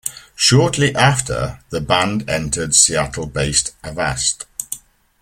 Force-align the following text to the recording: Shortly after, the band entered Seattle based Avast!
Shortly 0.35 0.95
after, 0.95 1.59
the 1.69 1.79
band 1.79 2.27
entered 2.27 2.73
Seattle 2.73 3.27
based 3.27 3.75
Avast! 3.83 4.47